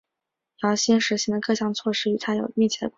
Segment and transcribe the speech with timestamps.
[0.63, 2.89] 姚兴实行的各项措施与他有密切的关系。